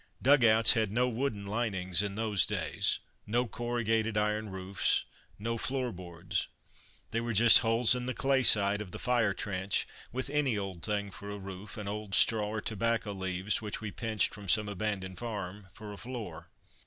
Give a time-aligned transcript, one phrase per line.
[0.19, 5.05] Dug outs had no wooden linings in those days; no corrugated iron roofs;
[5.37, 6.47] no floorboards.
[7.11, 10.81] They were just holes in the clay side of the fire trench, with any old
[10.83, 14.67] thing for a roof, and old straw or tobacco leaves, which we pinched from some
[14.67, 16.49] abandoned farm, for a floor.